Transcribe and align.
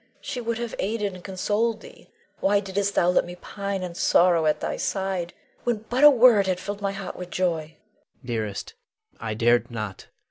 She 0.19 0.41
would 0.41 0.57
have 0.57 0.73
aided 0.79 1.13
and 1.13 1.23
consoled 1.23 1.81
thee. 1.81 2.09
Why 2.39 2.59
didst 2.59 2.95
thou 2.95 3.09
let 3.09 3.23
me 3.23 3.35
pine 3.35 3.83
in 3.83 3.93
sorrow 3.93 4.47
at 4.47 4.59
thy 4.59 4.75
side, 4.75 5.31
when 5.63 5.85
but 5.91 6.03
a 6.03 6.09
word 6.09 6.47
had 6.47 6.59
filled 6.59 6.81
my 6.81 6.91
heart 6.91 7.17
with 7.17 7.29
joy? 7.29 7.77
Louis. 8.25 8.25
Dearest, 8.25 8.73
I 9.19 9.35
dared 9.35 9.69
not. 9.69 10.07